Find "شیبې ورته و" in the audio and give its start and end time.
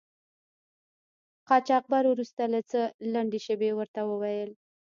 3.45-4.09